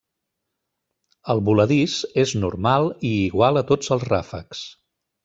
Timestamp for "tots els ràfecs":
3.73-4.65